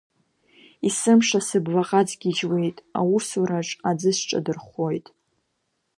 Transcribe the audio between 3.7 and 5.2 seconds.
аӡы сҿадырхәхәоит.